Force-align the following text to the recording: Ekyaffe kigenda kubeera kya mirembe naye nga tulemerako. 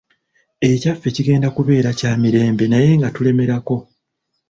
Ekyaffe 0.69 1.07
kigenda 1.15 1.47
kubeera 1.55 1.89
kya 1.99 2.11
mirembe 2.21 2.65
naye 2.71 2.89
nga 2.97 3.09
tulemerako. 3.15 3.75